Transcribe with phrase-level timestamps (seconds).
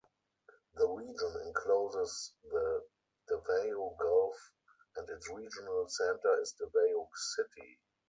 [0.73, 2.83] The region encloses the
[3.27, 4.35] Davao Gulf
[4.95, 7.79] and its regional center is Davao City.